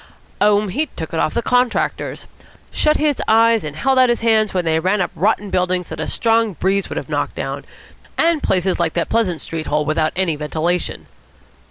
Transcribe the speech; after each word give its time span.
"Oh, 0.41 0.65
he 0.65 0.87
took 0.87 1.13
it 1.13 1.19
off 1.19 1.35
the 1.35 1.43
contractors. 1.43 2.25
Shut 2.71 2.97
his 2.97 3.21
eyes 3.27 3.63
and 3.63 3.75
held 3.75 3.99
out 3.99 4.09
his 4.09 4.21
hands 4.21 4.51
when 4.51 4.65
they 4.65 4.79
ran 4.79 4.99
up 4.99 5.11
rotten 5.15 5.51
buildings 5.51 5.89
that 5.89 5.99
a 5.99 6.07
strong 6.07 6.53
breeze 6.53 6.89
would 6.89 6.97
have 6.97 7.07
knocked 7.07 7.35
down, 7.35 7.65
and 8.17 8.41
places 8.41 8.79
like 8.79 8.93
that 8.93 9.09
Pleasant 9.09 9.41
Street 9.41 9.67
hole 9.67 9.85
without 9.85 10.11
any 10.15 10.35
ventilation." 10.35 11.05